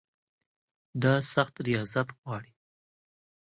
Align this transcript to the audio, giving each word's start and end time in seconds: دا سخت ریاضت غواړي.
دا 1.03 1.13
سخت 1.33 1.55
ریاضت 1.67 2.07
غواړي. 2.19 2.51